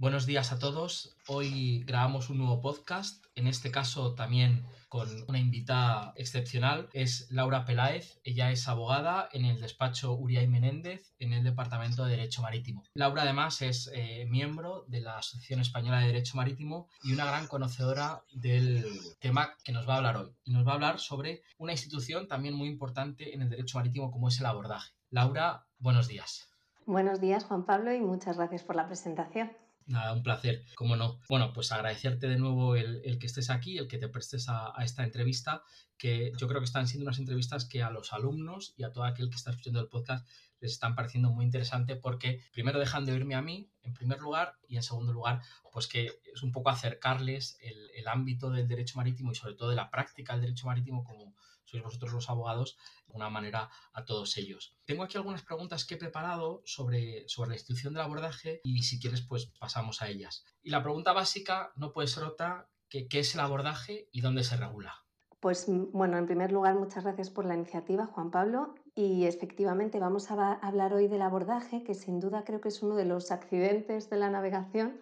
[0.00, 1.14] Buenos días a todos.
[1.26, 6.88] Hoy grabamos un nuevo podcast, en este caso también con una invitada excepcional.
[6.94, 8.18] Es Laura Peláez.
[8.24, 12.82] Ella es abogada en el despacho Uriay Menéndez en el Departamento de Derecho Marítimo.
[12.94, 17.46] Laura además es eh, miembro de la Asociación Española de Derecho Marítimo y una gran
[17.46, 18.86] conocedora del
[19.18, 20.34] tema que nos va a hablar hoy.
[20.44, 24.10] Y nos va a hablar sobre una institución también muy importante en el derecho marítimo
[24.10, 24.94] como es el abordaje.
[25.10, 26.48] Laura, buenos días.
[26.86, 29.52] Buenos días, Juan Pablo, y muchas gracias por la presentación.
[29.90, 31.18] Nada, un placer, cómo no.
[31.28, 35.02] Bueno, pues agradecerte de nuevo el, que estés aquí, el que te prestes a, esta
[35.02, 35.64] entrevista,
[35.98, 39.02] que yo creo que están siendo unas entrevistas que a los alumnos y a todo
[39.02, 40.28] aquel que está escuchando el podcast
[40.60, 44.54] les están pareciendo muy interesante porque primero dejan de oírme a mí, en primer lugar,
[44.68, 48.96] y en segundo lugar, pues que es un poco acercarles el, el ámbito del derecho
[48.96, 51.34] marítimo y sobre todo de la práctica del derecho marítimo como
[51.70, 54.76] sois vosotros los abogados, de una manera a todos ellos.
[54.84, 58.98] Tengo aquí algunas preguntas que he preparado sobre, sobre la institución del abordaje y si
[58.98, 60.44] quieres pues pasamos a ellas.
[60.62, 64.44] Y la pregunta básica no puede ser otra que qué es el abordaje y dónde
[64.44, 64.94] se regula.
[65.40, 68.74] Pues bueno, en primer lugar, muchas gracias por la iniciativa, Juan Pablo.
[68.94, 72.94] Y efectivamente vamos a hablar hoy del abordaje, que sin duda creo que es uno
[72.94, 75.00] de los accidentes de la navegación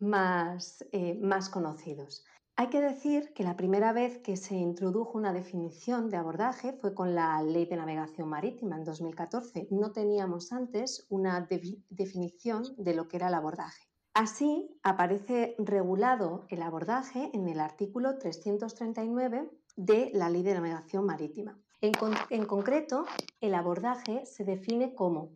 [0.00, 2.24] más, eh, más conocidos.
[2.56, 6.94] Hay que decir que la primera vez que se introdujo una definición de abordaje fue
[6.94, 9.68] con la Ley de Navegación Marítima en 2014.
[9.70, 11.48] No teníamos antes una
[11.88, 13.90] definición de lo que era el abordaje.
[14.12, 21.58] Así aparece regulado el abordaje en el artículo 339 de la Ley de Navegación Marítima.
[21.82, 23.06] En, concreto,
[23.40, 25.30] el abordaje se define como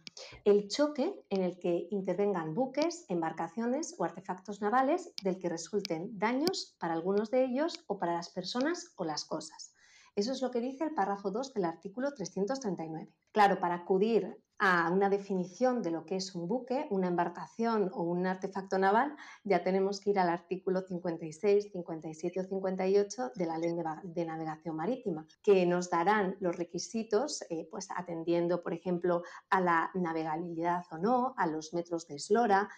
[0.45, 6.77] el choque en el que intervengan buques, embarcaciones o artefactos navales del que resulten daños
[6.79, 9.75] para algunos de ellos o para las personas o las cosas.
[10.17, 13.11] Eso es lo que dice el párrafo 2 del artículo 339.
[13.33, 18.03] Claro, para acudir a una definición de lo que es un buque, una embarcación o
[18.03, 23.59] un artefacto naval, ya tenemos que ir al artículo 56, 57 o 58 de la
[23.59, 29.61] Ley de Navegación Marítima, que nos darán los requisitos, eh, pues atendiendo, por ejemplo, a
[29.61, 32.69] la navegabilidad o no, a los metros de eslora,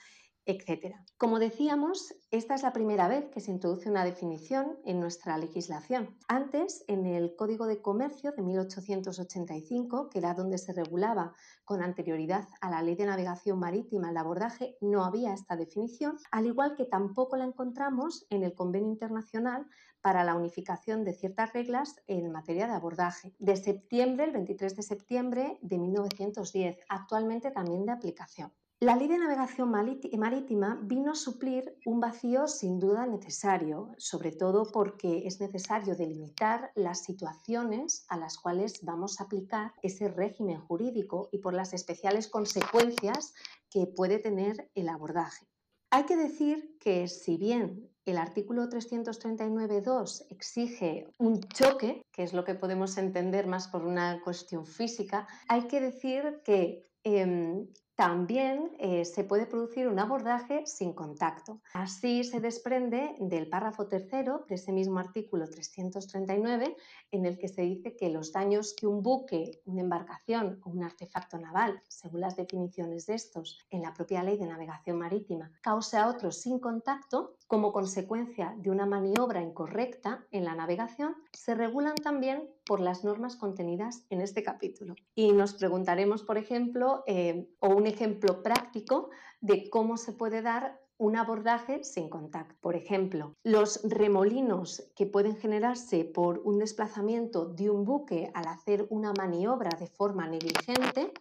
[0.47, 0.97] etc.
[1.19, 6.17] Como decíamos, esta es la primera vez que se introduce una definición en nuestra legislación.
[6.29, 12.49] Antes, en el Código de Comercio de 1885, que era donde se regulaba con anterioridad
[12.61, 16.85] a la Ley de Navegación Marítima el abordaje, no había esta definición, al igual que
[16.85, 19.67] tampoco la encontramos en el Convenio Internacional
[20.01, 24.83] para la unificación de ciertas reglas en materia de abordaje, de septiembre, el 23 de
[24.83, 28.53] septiembre de 1910, actualmente también de aplicación.
[28.81, 34.71] La Ley de Navegación Marítima vino a suplir un vacío sin duda necesario, sobre todo
[34.71, 41.31] porque es necesario delimitar las situaciones a las cuales vamos a aplicar ese régimen jurídico
[41.33, 43.33] y por las especiales consecuencias
[43.71, 45.47] que puede tener el abordaje.
[45.91, 52.45] Hay que decir que si bien el artículo 339.2 exige un choque, que es lo
[52.45, 59.07] que podemos entender más por una cuestión física, hay que decir que em, también eh,
[59.07, 61.61] se puede producir un abordaje sin contacto.
[61.73, 66.77] Así se desprende del párrafo tercero de ese mismo artículo 339,
[67.11, 70.85] en el que se dice que los daños que un buque, una embarcación o un
[70.85, 75.97] artefacto naval, según las definiciones de estos en la propia ley de navegación marítima, cause
[75.97, 81.95] a otros sin contacto, como consecuencia de una maniobra incorrecta en la navegación, se regulan
[81.97, 84.97] también por las normas contenidas en este capítulo.
[85.15, 89.11] Y nos preguntaremos, por ejemplo, eh, o un ejemplo práctico
[89.41, 92.55] de cómo se puede dar un abordaje sin contacto.
[92.61, 98.87] Por ejemplo, los remolinos que pueden generarse por un desplazamiento de un buque al hacer
[98.89, 101.13] una maniobra de forma negligente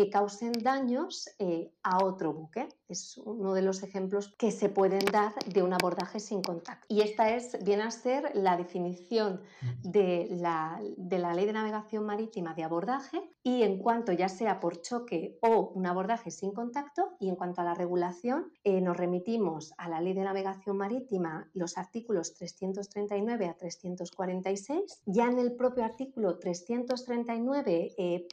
[0.00, 2.66] que causen daños eh, a otro buque.
[2.88, 6.86] Es uno de los ejemplos que se pueden dar de un abordaje sin contacto.
[6.88, 9.42] Y esta es, viene a ser la definición
[9.82, 14.58] de la, de la Ley de Navegación Marítima de abordaje y en cuanto ya sea
[14.58, 18.96] por choque o un abordaje sin contacto y en cuanto a la regulación, eh, nos
[18.96, 25.02] remitimos a la Ley de Navegación Marítima los artículos 339 a 346.
[25.04, 28.26] Ya en el propio artículo 339.1, eh,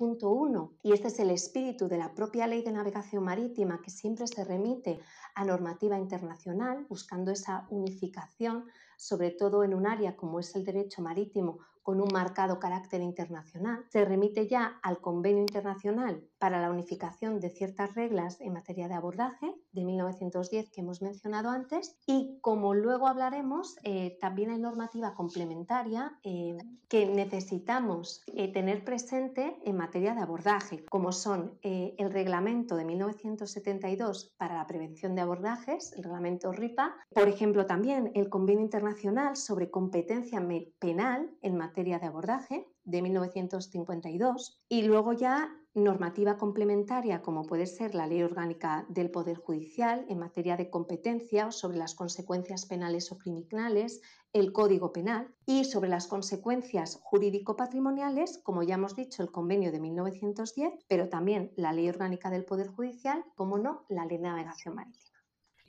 [0.84, 4.46] y este es el espíritu de la propia ley de navegación marítima que siempre se
[4.46, 5.00] remite
[5.34, 8.66] a normativa internacional, buscando esa unificación,
[8.96, 11.58] sobre todo en un área como es el derecho marítimo,
[11.88, 17.50] con un marcado carácter internacional, se remite ya al Convenio Internacional para la Unificación de
[17.50, 23.08] ciertas reglas en materia de abordaje de 1910 que hemos mencionado antes y como luego
[23.08, 26.58] hablaremos, eh, también hay normativa complementaria eh,
[26.90, 34.34] que necesitamos eh, tener presente en materia de abordaje, como son el reglamento de 1972
[34.38, 39.72] para la prevención de abordajes, el reglamento RIPA, por ejemplo también el Convenio Internacional sobre
[39.72, 40.46] competencia
[40.80, 47.94] penal en materia de abordaje de 1952 y luego ya normativa complementaria como puede ser
[47.94, 53.20] la Ley Orgánica del Poder Judicial en materia de competencia sobre las consecuencias penales o
[53.20, 54.02] criminales,
[54.34, 59.80] el Código Penal y sobre las consecuencias jurídico-patrimoniales, como ya hemos dicho, el Convenio de
[59.80, 64.74] 1910, pero también la Ley Orgánica del Poder Judicial, como no, la Ley de Navegación
[64.74, 65.07] Marítima.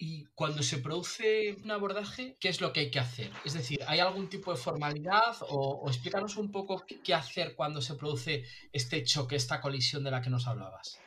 [0.01, 3.33] Y cuando se produce un abordaje, ¿qué es lo que hay que hacer?
[3.45, 7.97] Es decir, ¿hay algún tipo de formalidad o, explícanos un poco qué hacer cuando se
[7.97, 11.01] produce este choque, esta colisión de la que nos hablabas?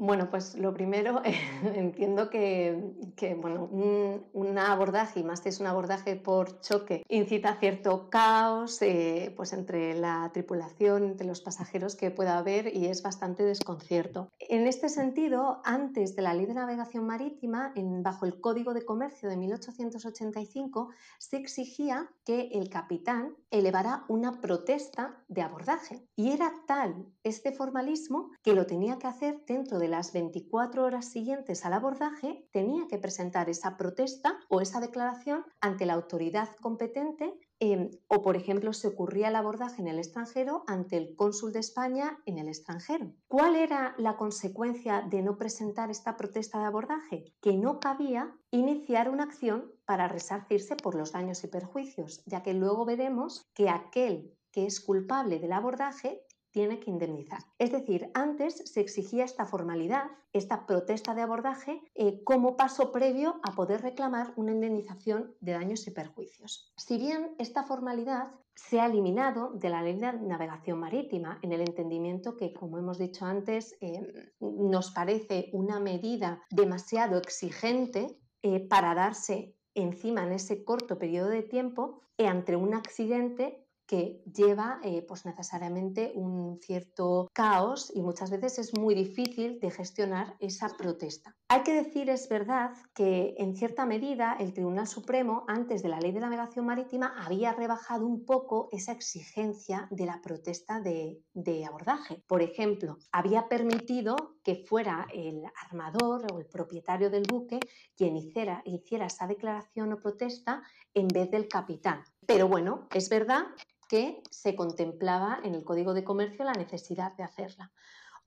[0.00, 1.22] Bueno, pues lo primero,
[1.74, 2.94] entiendo que,
[3.40, 8.80] bueno, un, abordaje, y más si es un abordaje por choque, incita a cierto caos
[8.80, 14.28] eh, pues entre la tripulación, entre los pasajeros que pueda haber y es bastante desconcierto.
[14.38, 18.84] En este sentido, antes de la Ley de Navegación Marítima, en, bajo el Código de
[18.84, 26.06] Comercio de 1885, se exigía que el capitán elevara una protesta de abordaje.
[26.14, 31.06] Y era tal este formalismo que lo tenía que hacer dentro de las 24 horas
[31.06, 37.34] siguientes al abordaje tenía que presentar esa protesta o esa declaración ante la autoridad competente
[37.60, 41.60] em, o, por ejemplo, se ocurría el abordaje en el extranjero ante el cónsul de
[41.60, 43.12] España en el extranjero.
[43.26, 47.34] ¿Cuál era la consecuencia de no presentar esta protesta de abordaje?
[47.40, 52.54] Que no cabía iniciar una acción para resarcirse por los daños y perjuicios, ya que
[52.54, 57.40] luego veremos que aquel que es culpable del abordaje tiene que indemnizar.
[57.58, 63.40] Es decir, antes se exigía esta formalidad, esta protesta de abordaje, eh, como paso previo
[63.42, 66.72] a poder reclamar una indemnización de daños y perjuicios.
[66.76, 71.60] Si bien esta formalidad se ha eliminado de la ley de navegación marítima en el
[71.60, 78.94] entendimiento que, como hemos dicho antes, eh, nos parece una medida demasiado exigente eh, para
[78.94, 85.24] darse encima en ese corto periodo de tiempo ante un accidente que lleva eh, pues
[85.24, 91.34] necesariamente un cierto caos y muchas veces es muy difícil de gestionar esa protesta.
[91.48, 95.98] Hay que decir, es verdad, que en cierta medida el Tribunal Supremo, antes de la
[95.98, 101.24] Ley de Navegación Marítima, había rebajado un poco esa exigencia de la protesta de,
[101.66, 102.22] abordaje.
[102.26, 107.58] Por ejemplo, había permitido que fuera el armador o el propietario del buque
[107.96, 110.62] quien hiciera, hiciera esa declaración o protesta
[110.92, 112.04] en vez del capitán.
[112.26, 113.46] Pero bueno, es verdad
[113.88, 117.72] que se contemplaba en el Código de Comercio la necesidad de hacerla.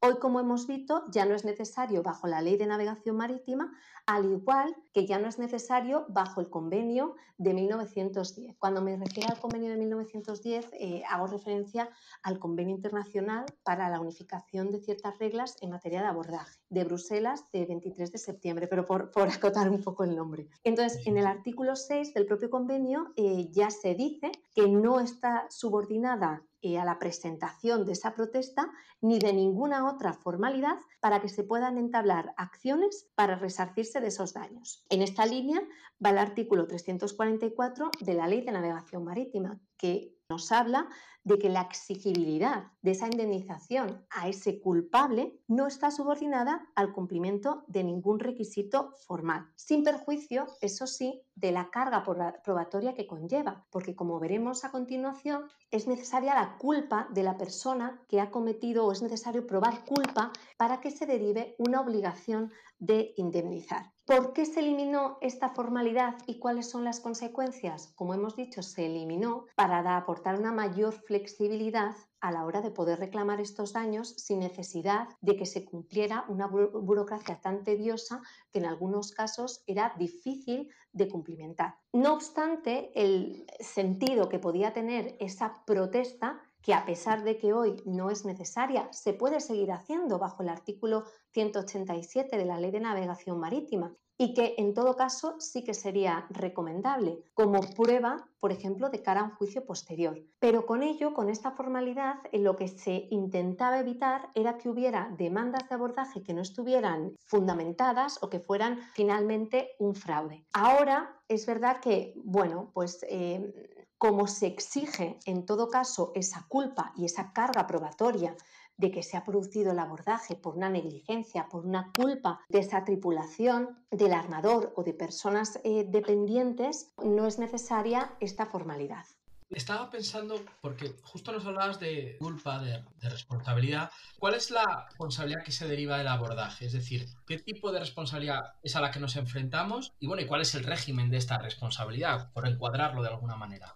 [0.04, 3.72] Hoy, como hemos visto, ya no es necesario bajo la Ley de Navegación Marítima,
[4.08, 8.58] al igual que ya no es necesario bajo el convenio de 1910.
[8.58, 11.88] Cuando me refiero al convenio de 1910, eh, hago referencia
[12.24, 17.46] al convenio internacional para la unificación de ciertas reglas en materia de abordaje, de Bruselas,
[17.54, 20.48] de 23 de septiembre, pero por, acotar un poco el nombre.
[20.64, 25.46] Entonces, en el artículo 6 del propio convenio eh, ya se dice que no está
[25.52, 28.72] subordinada eh, a la presentación de esa protesta
[29.02, 34.34] ni de ninguna otra formalidad para que se puedan entablar acciones para resarcirse de esos
[34.34, 34.86] daños.
[34.90, 35.62] En esta línea
[36.04, 40.88] va el artículo 344 de la Ley de Navegación Marítima, que nos habla
[41.24, 47.64] de que la exigibilidad de esa indemnización a ese culpable no está subordinada al cumplimiento
[47.68, 52.04] de ningún requisito formal, sin perjuicio, eso sí, de la carga
[52.44, 58.02] probatoria que conlleva, porque como veremos a continuación, es necesaria la culpa de la persona
[58.08, 63.14] que ha cometido o es necesario probar culpa para que se derive una obligación de
[63.16, 63.94] indemnizar.
[64.06, 67.94] ¿Por qué se eliminó esta formalidad y cuáles son las consecuencias?
[67.96, 73.00] Como hemos dicho, se eliminó para aportar una mayor flexibilidad a la hora de poder
[73.00, 78.22] reclamar estos daños sin necesidad de que se cumpliera una burocracia tan tediosa
[78.52, 81.76] que en algunos casos era difícil de cumplimentar.
[81.94, 87.82] No obstante, el sentido que podía tener esa protesta que a pesar de que hoy
[87.86, 92.80] no es necesaria, se puede seguir haciendo bajo el artículo 187 de la Ley de
[92.80, 98.92] Navegación Marítima y que en todo caso sí que sería recomendable como prueba, por ejemplo,
[98.92, 100.22] de cara a un juicio posterior.
[100.38, 105.68] Pero con ello, con esta formalidad, lo que se intentaba evitar era que hubiera demandas
[105.68, 110.46] de abordaje que no estuvieran fundamentadas o que fueran finalmente un fraude.
[110.54, 113.04] Ahora es verdad que, bueno, pues...
[113.10, 118.36] Eh, como se exige en todo caso esa culpa y esa carga probatoria
[118.76, 122.84] de que se ha producido el abordaje por una negligencia, por una culpa de esa
[122.84, 129.06] tripulación, del armador o de personas eh, dependientes, no es necesaria esta formalidad.
[129.52, 133.92] Estaba pensando, porque justo nos hablabas de culpa, de, responsabilidad.
[134.18, 136.66] ¿Cuál es la responsabilidad que se deriva del abordaje?
[136.66, 139.94] Es decir, ¿qué tipo de responsabilidad es a la que nos enfrentamos?
[140.00, 142.32] Y bueno, ¿y cuál es el régimen de esta responsabilidad?
[142.32, 143.76] Por encuadrarlo de alguna manera.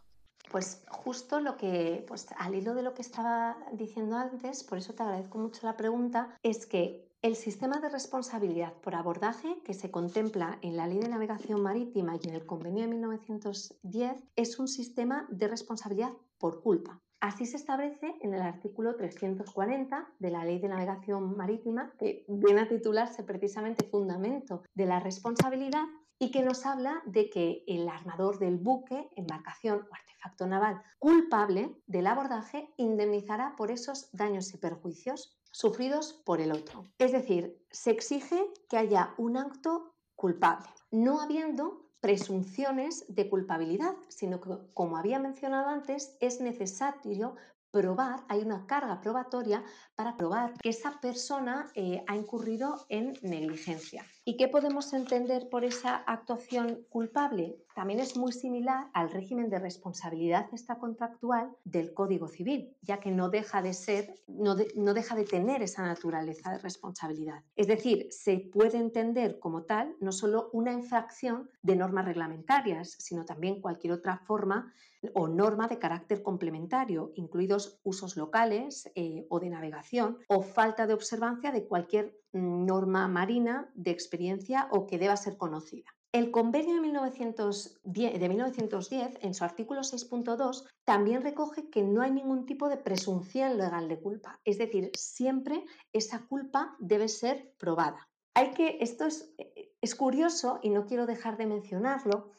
[0.55, 4.93] Pues justo lo que, pues al hilo de lo que estaba diciendo antes, por eso
[4.93, 9.91] te agradezco mucho la pregunta, es que el sistema de responsabilidad por abordaje que se
[9.91, 14.69] contempla en la Ley de Navegación Marítima y en el Convenio de 1910 es un
[14.69, 17.01] sistema de responsabilidad por culpa.
[17.19, 22.61] Así se establece en el artículo 340 de la Ley de Navegación Marítima, que viene
[22.61, 25.83] a titularse precisamente Fundamento de la Responsabilidad
[26.19, 31.75] y que nos habla de que el armador del buque, embarcación o artefacto naval culpable
[31.87, 36.85] del abordaje indemnizará por esos daños y perjuicios sufridos por el otro.
[36.97, 44.39] Es decir, se exige que haya un acto culpable, no habiendo presunciones de culpabilidad, sino
[44.39, 47.35] que, como había mencionado antes, es necesario
[47.75, 49.61] probar, hay una carga probatoria
[49.95, 54.05] para probar que esa persona eh, ha incurrido en negligencia.
[54.23, 57.64] ¿Y qué podemos entender por esa actuación culpable?
[57.75, 63.29] También es muy similar al régimen de responsabilidad extracontractual del Código Civil, ya que no
[63.29, 67.43] deja de ser, no, deja de tener esa naturaleza de responsabilidad.
[67.57, 73.25] Es decir, se puede entender como tal no solo una infracción de normas reglamentarias, sino
[73.25, 74.73] también cualquier otra forma
[75.13, 80.93] o norma de carácter complementario, incluidos usos locales eh, o de navegación, o falta de
[80.93, 85.93] observancia de cualquier mm, norma marina de experiencia o que deba ser conocida.
[86.15, 92.11] El convenio de 1910, de 1910, en su artículo 6.2, también recoge que no hay
[92.11, 98.07] ningún tipo de presunción legal de culpa, es decir, siempre esa culpa debe ser probada.
[98.33, 99.35] Hay que, esto es,
[99.81, 102.31] es curioso y no quiero dejar de mencionarlo,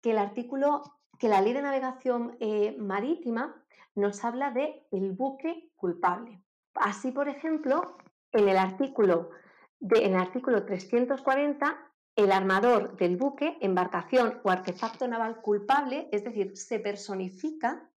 [0.00, 0.84] que el artículo
[1.18, 3.60] que la ley de navegación eh, marítima
[3.96, 6.40] nos habla de el buque culpable.
[6.76, 7.96] Así, por ejemplo,
[8.30, 9.30] en el artículo,
[9.80, 16.56] en el artículo 340, el armador del buque, embarcación o artefacto naval culpable, es decir,
[16.56, 17.90] se personifica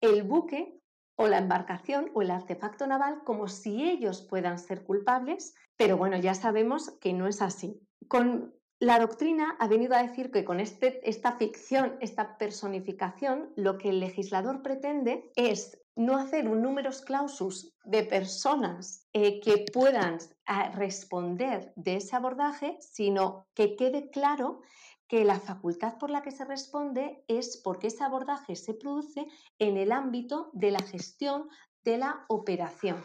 [0.00, 0.80] el buque
[1.16, 6.16] o la embarcación o el artefacto naval como si ellos puedan ser culpables, pero bueno,
[6.16, 7.80] ya sabemos que no es así.
[8.08, 13.78] Con la doctrina ha venido a decir que con este, esta ficción, esta personificación, lo
[13.78, 20.18] que el legislador pretende es no hacer un números clausus de personas eh, que puedan
[20.46, 24.62] ah, responder de ese abordaje, sino que quede claro
[25.06, 29.28] que la facultad por la que se responde es porque ese abordaje se produce
[29.60, 31.48] en el ámbito de la gestión
[31.84, 32.96] de la operación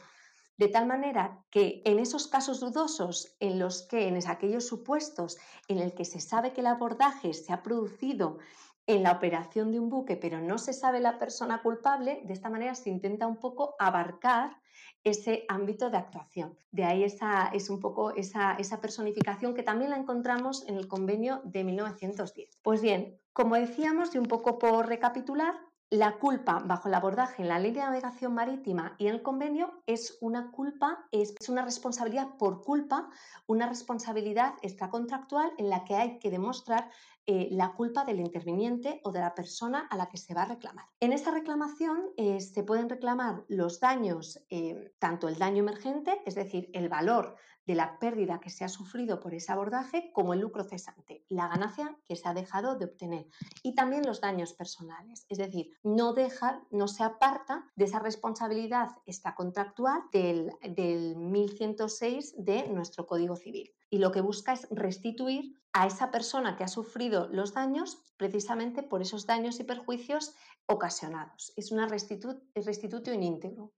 [0.57, 5.37] de tal manera que en esos casos dudosos en los que, en aquellos supuestos
[5.67, 8.39] en el que se sabe que el abordaje se ha producido
[8.87, 12.49] en la operación de un buque, pero no se sabe la persona culpable, de esta
[12.49, 14.57] manera se intenta un poco abarcar
[15.03, 16.57] ese ámbito de actuación.
[16.71, 20.87] De ahí esa, es un poco esa, esa personificación que también la encontramos en el
[20.87, 22.59] convenio de 1910.
[22.61, 25.53] Pues bien, como decíamos, y un poco por recapitular,
[25.89, 29.83] la culpa bajo el abordaje en la ley de navegación marítima y en el convenio
[29.85, 33.09] es una culpa, es una responsabilidad por culpa,
[33.45, 36.89] una responsabilidad extracontractual en la que hay que demostrar
[37.25, 40.47] eh, la culpa del interviniente o de la persona a la que se va a
[40.47, 40.85] reclamar.
[40.99, 46.35] En esa reclamación eh, se pueden reclamar los daños, eh, tanto el daño emergente, es
[46.35, 47.35] decir, el valor
[47.67, 51.47] de la pérdida que se ha sufrido por ese abordaje como el lucro cesante, la
[51.47, 53.27] ganancia que se ha dejado de obtener
[53.61, 58.89] y también los daños personales, es decir, no deja, no se aparta de esa responsabilidad
[59.05, 65.87] extracontractual del, del 1106 de nuestro Código Civil y lo que busca es restituir a
[65.87, 70.33] esa persona que ha sufrido los daños precisamente por esos daños y perjuicios
[70.65, 71.53] ocasionados.
[71.55, 73.73] Es una restituto íntegro.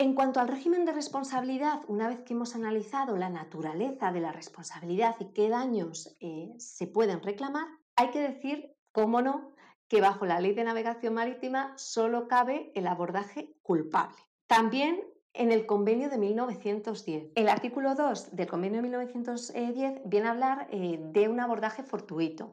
[0.00, 4.32] En cuanto al régimen de responsabilidad, una vez que hemos analizado la naturaleza de la
[4.32, 7.66] responsabilidad y qué daños eh, se pueden reclamar,
[7.96, 9.52] hay que decir, cómo no,
[9.88, 14.16] que bajo la ley de navegación marítima solo cabe el abordaje culpable.
[14.46, 15.04] También
[15.34, 17.32] en el convenio de 1910.
[17.34, 22.52] El artículo 2 del convenio de 1910 viene a hablar eh, de un abordaje fortuito.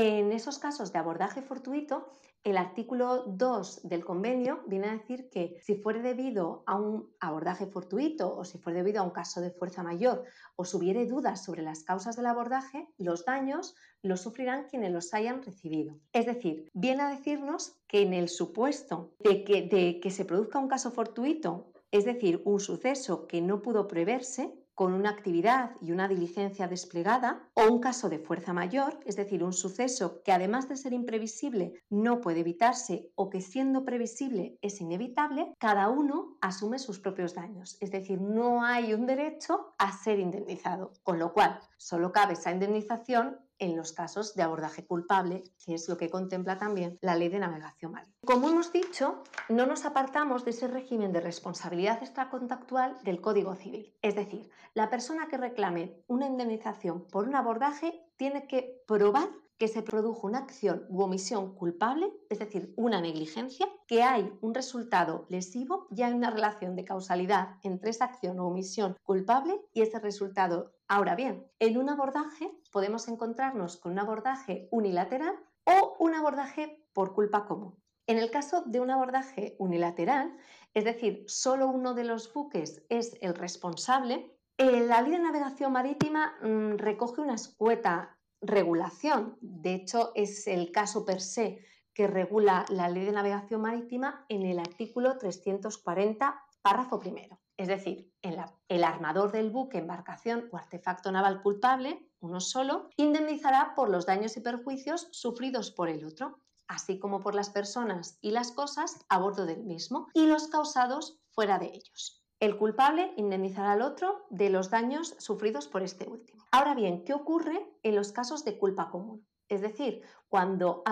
[0.00, 2.06] En esos casos de abordaje fortuito,
[2.44, 7.66] el artículo 2 del convenio viene a decir que si fuere debido a un abordaje
[7.66, 10.22] fortuito o si fuere debido a un caso de fuerza mayor
[10.54, 15.12] o si hubiere dudas sobre las causas del abordaje, los daños los sufrirán quienes los
[15.14, 15.96] hayan recibido.
[16.12, 20.60] Es decir, viene a decirnos que en el supuesto de que, de que se produzca
[20.60, 25.90] un caso fortuito, es decir, un suceso que no pudo preverse, con una actividad y
[25.90, 30.68] una diligencia desplegada, o un caso de fuerza mayor, es decir, un suceso que además
[30.68, 36.78] de ser imprevisible no puede evitarse o que siendo previsible es inevitable, cada uno asume
[36.78, 37.76] sus propios daños.
[37.80, 42.52] Es decir, no hay un derecho a ser indemnizado, con lo cual solo cabe esa
[42.52, 47.28] indemnización en los casos de abordaje culpable, que es lo que contempla también la ley
[47.28, 48.16] de navegación marítima.
[48.24, 53.94] Como hemos dicho, no nos apartamos de ese régimen de responsabilidad extracontactual del Código Civil.
[54.02, 59.68] Es decir, la persona que reclame una indemnización por un abordaje tiene que probar que
[59.68, 65.26] se produjo una acción u omisión culpable, es decir, una negligencia, que hay un resultado
[65.28, 69.98] lesivo, ya hay una relación de causalidad entre esa acción o omisión culpable y ese
[69.98, 70.72] resultado.
[70.86, 75.34] Ahora bien, en un abordaje podemos encontrarnos con un abordaje unilateral
[75.64, 77.76] o un abordaje por culpa común.
[78.06, 80.34] En el caso de un abordaje unilateral,
[80.72, 85.72] es decir, solo uno de los buques es el responsable, eh, la ley de navegación
[85.72, 89.36] marítima mm, recoge una escueta regulación.
[89.40, 91.64] De hecho, es el caso per se
[91.94, 97.40] que regula la ley de navegación marítima en el artículo 340, párrafo primero.
[97.56, 103.90] Es decir, el armador del buque, embarcación o artefacto naval culpable, uno solo, indemnizará por
[103.90, 108.52] los daños y perjuicios sufridos por el otro, así como por las personas y las
[108.52, 112.17] cosas a bordo del mismo y los causados fuera de ellos.
[112.40, 116.44] El culpable indemnizará al otro de los daños sufridos por este último.
[116.52, 119.26] Ahora bien, ¿qué ocurre en los casos de culpa común?
[119.48, 120.84] Es decir, cuando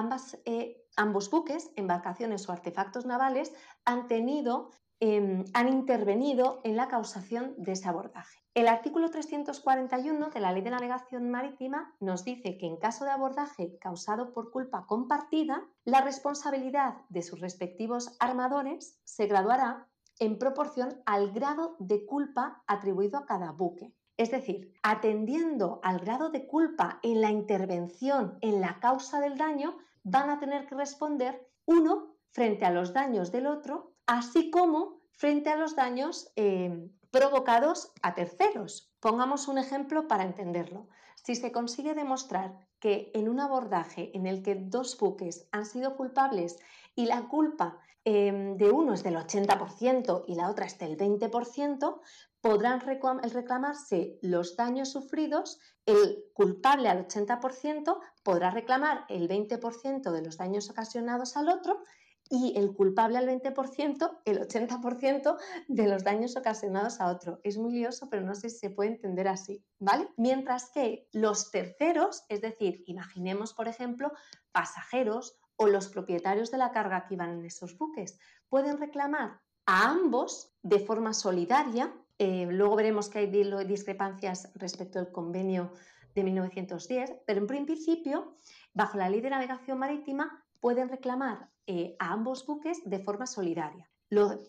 [0.45, 3.53] eh, ambos buques, embarcaciones o artefactos navales
[3.85, 8.41] han tenido em, han intervenido en la causación de ese abordaje.
[8.55, 13.11] El artículo 341 de la Ley de Navegación Marítima nos dice que en caso de
[13.11, 19.87] abordaje causado por culpa compartida, la responsabilidad de sus respectivos armadores se graduará
[20.19, 23.95] en proporción al grado de culpa atribuido a cada buque.
[24.17, 29.77] Es decir, atendiendo al grado de culpa en la intervención en la causa del daño,
[30.05, 35.51] van a tener que responder uno frente a los daños del otro, así como frente
[35.51, 38.93] a los daños eh, provocados a terceros.
[39.01, 40.89] Pongamos un ejemplo para entenderlo.
[41.17, 45.97] Si se consigue demostrar que en un abordaje en el que dos buques han sido
[45.97, 46.59] culpables
[46.95, 52.01] y la culpa em, de uno es del 80% y la otra es del 20%,
[52.41, 60.37] podrán reclamarse los daños sufridos, el culpable al 80% podrá reclamar el 20% de los
[60.37, 61.83] daños ocasionados al otro
[62.31, 65.37] y el culpable al 20%, el 80%
[65.69, 67.41] de los daños ocasionados a otro.
[67.43, 70.09] Es muy lioso, pero no sé si se puede entender así, ¿vale?
[70.17, 74.13] Mientras que los terceros, es decir, imaginemos, por ejemplo,
[74.53, 79.91] pasajeros o los propietarios de la carga que iban en esos buques, pueden reclamar a
[79.91, 81.93] ambos de forma solidaria.
[82.19, 83.27] Eh, luego veremos que hay
[83.65, 85.73] discrepancias respecto al convenio
[86.15, 88.39] de 1910, pero en principio,
[88.73, 93.91] bajo la ley de navegación marítima, pueden reclamar eh, a ambos buques de forma solidaria.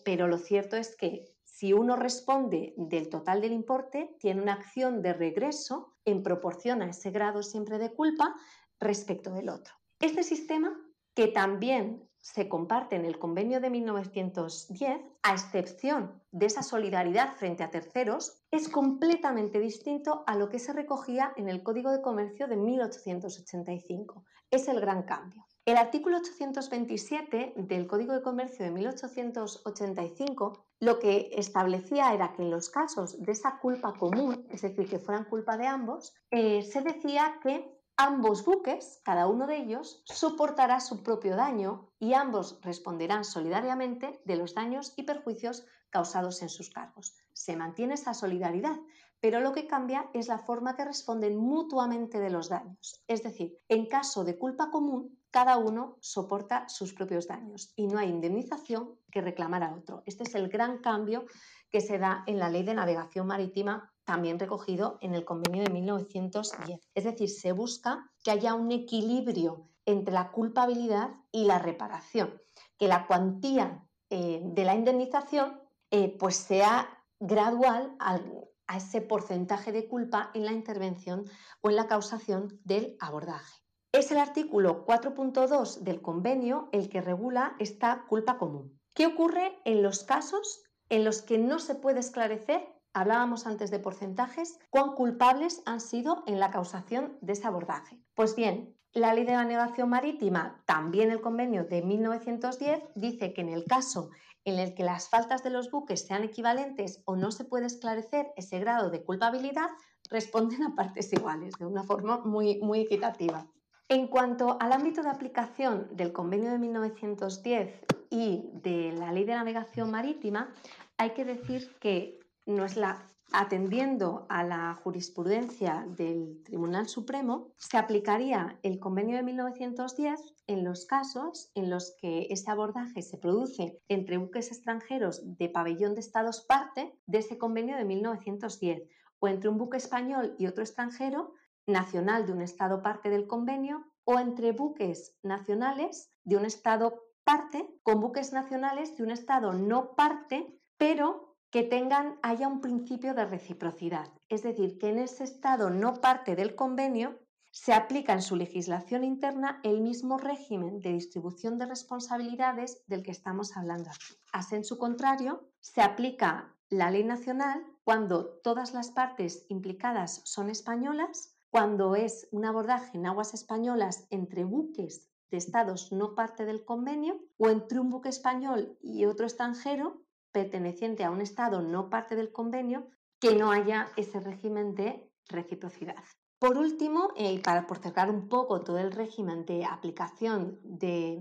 [0.04, 5.02] pero lo cierto es que si uno responde del total del importe, tiene una acción
[5.02, 8.34] de regreso en proporción a ese grado siempre de culpa
[8.78, 9.74] respecto del otro.
[9.98, 10.80] Este sistema,
[11.18, 17.64] que también se comparte en el convenio de 1910, a excepción de esa solidaridad frente
[17.64, 22.46] a terceros, es completamente distinto a lo que se recogía en el Código de Comercio
[22.46, 24.24] de 1885.
[24.48, 25.44] Es el gran cambio.
[25.64, 32.50] El artículo 827 del Código de Comercio de 1885 lo que establecía era que en
[32.50, 36.80] los casos de esa culpa común, es decir, que fueran culpa de ambos, eh, se
[36.82, 43.24] decía que ambos buques, cada uno de ellos, soportará su propio daño y ambos responderán
[43.24, 47.16] solidariamente de los daños y perjuicios causados en sus cargos.
[47.32, 48.76] Se mantiene esa solidaridad,
[49.20, 53.02] pero lo que cambia es la forma que responden mutuamente de los daños.
[53.08, 57.98] Es decir, en caso de culpa común, cada uno soporta sus propios daños y no
[57.98, 60.04] hay indemnización que reclamar a otro.
[60.06, 61.26] Este es el gran cambio
[61.68, 65.70] que se da en la ley de navegación marítima, también recogido en el convenio de
[65.70, 66.80] 1910.
[66.94, 72.40] Es decir, se busca que haya un equilibrio entre la culpabilidad y la reparación,
[72.78, 76.88] que la cuantía eh, de la indemnización eh, pues sea
[77.20, 81.26] gradual a ese porcentaje de culpa en la intervención
[81.60, 83.60] o en la causación del abordaje.
[83.92, 88.80] Es el artículo 4.2 del convenio el que regula esta culpa común.
[88.94, 93.78] ¿Qué ocurre en los casos en los que no se puede esclarecer hablábamos antes de
[93.78, 98.00] porcentajes, cuán culpables han sido en la causación de ese abordaje.
[98.14, 103.42] Pues bien, la ley de la navegación marítima, también el convenio de 1910, dice que
[103.42, 104.10] en el caso
[104.44, 108.32] en el que las faltas de los buques sean equivalentes o no se puede esclarecer
[108.36, 109.68] ese grado de culpabilidad,
[110.10, 113.46] responden a partes iguales, de una forma muy, muy equitativa.
[113.88, 119.34] En cuanto al ámbito de aplicación del convenio de 1910 y de la ley de
[119.34, 120.52] navegación marítima,
[120.96, 122.17] hay que decir que
[122.48, 129.22] no es la atendiendo a la jurisprudencia del Tribunal Supremo, se aplicaría el convenio de
[129.22, 135.50] 1910 en los casos en los que ese abordaje se produce entre buques extranjeros de
[135.50, 138.88] pabellón de estados parte de ese convenio de 1910
[139.20, 141.34] o entre un buque español y otro extranjero
[141.66, 147.68] nacional de un estado parte del convenio o entre buques nacionales de un estado parte
[147.82, 153.24] con buques nacionales de un estado no parte pero que tengan, haya un principio de
[153.24, 157.18] reciprocidad, es decir, que en ese Estado no parte del convenio
[157.50, 163.10] se aplica en su legislación interna el mismo régimen de distribución de responsabilidades del que
[163.10, 164.14] estamos hablando aquí.
[164.32, 170.50] Así, en su contrario, se aplica la ley nacional cuando todas las partes implicadas son
[170.50, 176.64] españolas, cuando es un abordaje en aguas españolas entre buques de estados no parte del
[176.64, 180.02] convenio o entre un buque español y otro extranjero
[180.38, 182.86] perteneciente a un Estado no parte del convenio
[183.20, 186.04] que no haya ese régimen de reciprocidad.
[186.38, 191.20] Por último, eh, y para por cerrar un poco todo el régimen de aplicación de,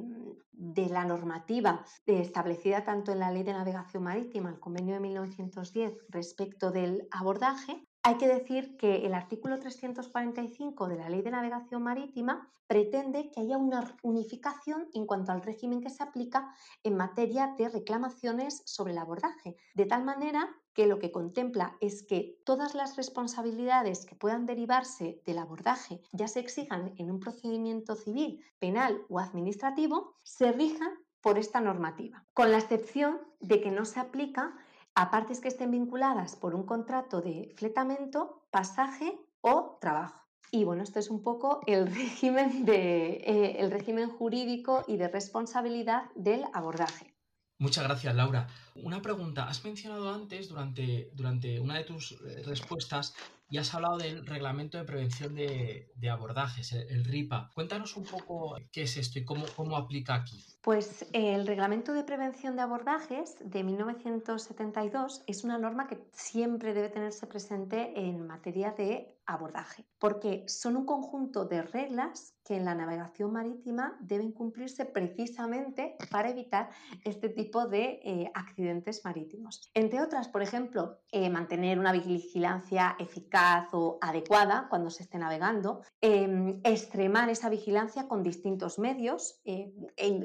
[0.51, 6.06] de, la normativa establecida tanto en la Ley de Navegación Marítima, el convenio de 1910,
[6.10, 11.83] respecto del abordaje, hay que decir que el artículo 345 de la Ley de Navegación
[11.83, 17.53] Marítima pretende que haya una unificación en cuanto al régimen que se aplica en materia
[17.57, 22.75] de reclamaciones sobre el abordaje, de tal manera que lo que contempla es que todas
[22.75, 29.01] las responsabilidades que puedan derivarse del abordaje, ya se exijan en un procedimiento civil, penal
[29.09, 34.55] o administrativo, se rijan por esta normativa, con la excepción de que no se aplica
[34.97, 40.25] a partes que estén vinculadas por un contrato de fletamento, pasaje o trabajo.
[40.49, 45.07] Y bueno, esto es un poco el régimen, de, eh, el régimen jurídico y de
[45.07, 47.13] responsabilidad del abordaje.
[47.60, 48.47] Muchas gracias, Laura.
[48.73, 49.47] Una pregunta.
[49.47, 53.13] Has mencionado antes, durante, durante una de tus eh, respuestas,
[53.49, 57.51] y has hablado del reglamento de prevención de, abordajes, el, RIPA.
[57.53, 60.43] Cuéntanos un poco qué es esto y cómo, cómo aplica aquí.
[60.62, 66.89] Pues el reglamento de prevención de abordajes de 1972 es una norma que siempre debe
[66.89, 72.75] tenerse presente en materia de abordaje, porque son un conjunto de reglas que en la
[72.75, 76.69] navegación marítima deben cumplirse precisamente para evitar
[77.03, 79.69] este tipo de eh, accidentes marítimos.
[79.73, 85.81] Entre otras, por ejemplo, eh, mantener una vigilancia eficaz o adecuada cuando se esté navegando,
[85.99, 89.73] em, extremar esa vigilancia con distintos medios, eh,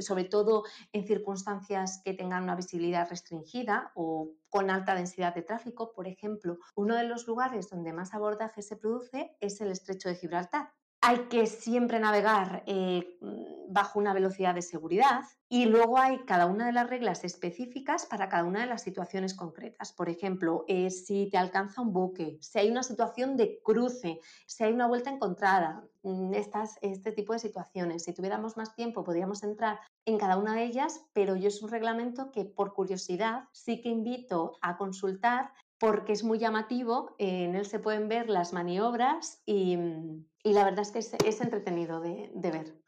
[0.00, 0.62] sobre todo
[0.92, 5.94] en circunstancias que tengan una visibilidad restringida o con alta densidad de tráfico.
[5.94, 10.16] Por ejemplo, uno de los lugares donde más abordaje se produce es el estrecho de
[10.16, 10.74] Gibraltar.
[11.04, 13.18] Hay que siempre navegar eh,
[13.68, 18.28] bajo una velocidad de seguridad y luego hay cada una de las reglas específicas para
[18.28, 19.92] cada una de las situaciones concretas.
[19.92, 24.62] Por ejemplo, eh, si te alcanza un buque, si hay una situación de cruce, si
[24.62, 28.04] hay una vuelta encontrada, mm, estas, este tipo de situaciones.
[28.04, 31.70] Si tuviéramos más tiempo podríamos entrar en cada una de ellas, pero yo es un
[31.70, 37.66] reglamento que por curiosidad sí que invito a consultar porque es muy llamativo, en él
[37.66, 39.76] se pueden ver las maniobras y,
[40.44, 42.80] la verdad es que es, entretenido de, ver.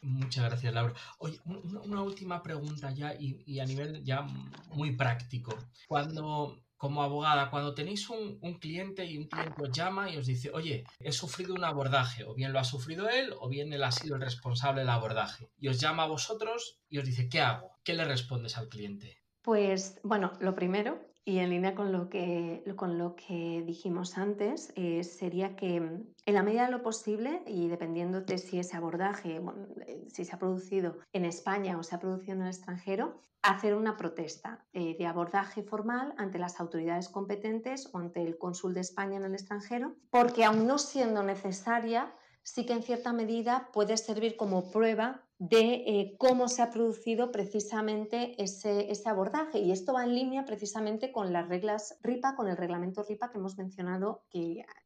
[0.00, 0.94] Muchas gracias, Laura.
[1.18, 4.22] Oye, una, última pregunta ya y, a nivel ya
[4.70, 5.54] muy práctico.
[5.86, 10.24] Cuando, como abogada, cuando tenéis un, un, cliente y un cliente os llama y os
[10.24, 13.84] dice, oye, he sufrido un abordaje, o bien lo ha sufrido él, o bien él
[13.84, 17.42] ha sido el responsable del abordaje, y os llama a vosotros y os dice, ¿qué
[17.42, 17.72] hago?
[17.84, 19.18] ¿Qué le respondes al cliente?
[19.42, 24.72] Pues bueno, lo primero y en línea con lo que, con lo que dijimos antes,
[24.74, 28.76] eh, sería que mm, en la medida de lo posible, y dependiendo de si ese
[28.76, 29.40] abordaje,
[29.86, 33.76] eh, si se ha producido en España o se ha producido en el extranjero, hacer
[33.76, 38.80] una protesta eh, de abordaje formal ante las autoridades competentes o ante el cónsul de
[38.80, 42.12] España en el extranjero, porque aun no siendo necesaria,
[42.42, 47.32] sí que en cierta medida puede servir como prueba de eh, cómo se ha producido
[47.32, 49.58] precisamente ese, ese, abordaje.
[49.58, 53.38] Y esto va en línea precisamente con las reglas RIPA, con el reglamento RIPA que
[53.38, 54.22] hemos mencionado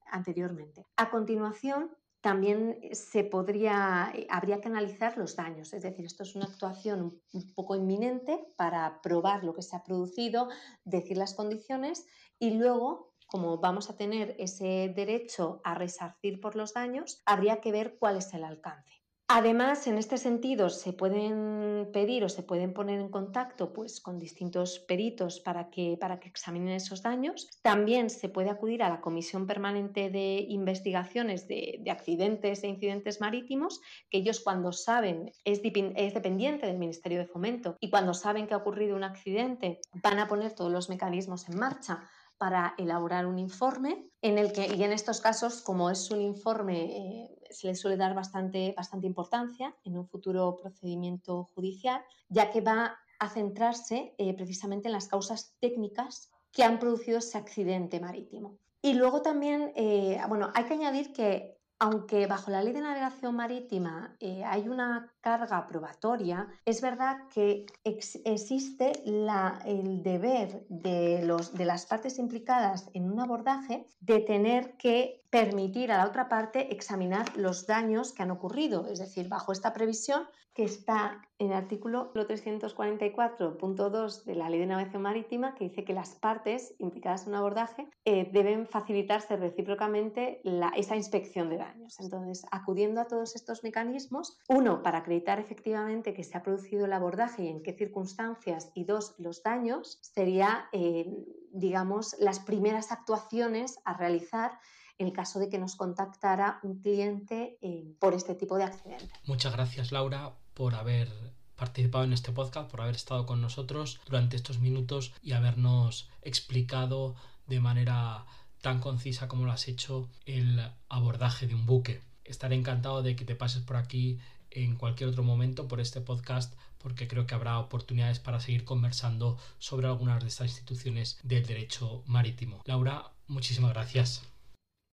[0.07, 0.87] anteriormente.
[0.97, 1.91] A continuación,
[2.21, 5.75] también se podría, habría que analizar los daños.
[5.75, 9.83] Es decir, esto es una actuación un poco inminente para probar lo que se ha
[9.83, 10.49] producido,
[10.85, 12.07] decir las condiciones
[12.39, 17.73] y luego como vamos a tener ese derecho a resarcir por los daños, habría que
[17.73, 19.04] ver cuál es el alcance.
[19.27, 24.19] Además, en este sentido, se pueden pedir o se pueden poner en contacto pues, con
[24.19, 27.49] distintos peritos para que, para que examinen esos daños.
[27.63, 33.81] También se puede acudir a la Comisión Permanente de Investigaciones de, Accidentes e Incidentes Marítimos,
[34.11, 38.53] que ellos cuando saben, es, es dependiente del Ministerio de Fomento, y cuando saben que
[38.53, 42.11] ha ocurrido un accidente, van a poner todos los mecanismos en marcha
[42.45, 46.79] para elaborar un informe en el que, y en estos casos, como es un informe,
[46.85, 52.61] eh, se le suele dar bastante, bastante importancia en un futuro procedimiento judicial, ya que
[52.61, 58.59] va a centrarse eh, precisamente en las causas técnicas que han producido ese accidente marítimo.
[58.83, 63.35] Y luego también, eh, bueno, hay que añadir que aunque bajo la ley de navegación
[63.35, 71.65] marítima eh, hay una carga probatoria, es verdad que existe el deber de, los, de
[71.65, 77.25] las partes implicadas en un abordaje de tener que permitir a la otra parte examinar
[77.39, 78.87] los daños que han ocurrido.
[78.87, 84.67] Es decir, bajo esta previsión que está en el artículo 344.2 de la Ley de
[84.67, 90.41] Navegación Marítima, que dice que las partes implicadas en un abordaje eh, deben facilitarse recíprocamente
[90.77, 91.99] esa inspección de daños.
[91.99, 96.93] Entonces, acudiendo a todos estos mecanismos, uno, para acreditar efectivamente que se ha producido el
[96.93, 101.07] abordaje y en qué circunstancias, y dos, los daños, sería, eh,
[101.53, 104.59] digamos, las primeras actuaciones a realizar
[104.99, 109.09] en el caso de que nos contactara un cliente eh, por este tipo de accidente.
[109.27, 111.09] Muchas gracias, Laura, por haber
[111.55, 117.15] participado en este podcast, por haber estado con nosotros durante estos minutos y habernos explicado
[117.47, 118.27] de manera
[118.63, 122.01] tan concisa como lo has hecho el abordaje de un buque.
[122.25, 124.19] Estaré encantado de que te pases por aquí
[124.55, 129.39] en cualquier otro momento por este podcast porque creo que habrá oportunidades para seguir conversando
[129.59, 132.61] sobre algunas de estas instituciones del derecho marítimo.
[132.67, 134.23] Laura, muchísimas gracias.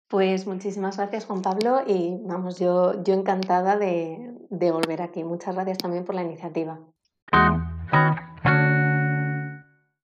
[0.07, 5.23] Pues muchísimas gracias Juan Pablo y vamos, yo, yo encantada de, de volver aquí.
[5.23, 6.79] Muchas gracias también por la iniciativa.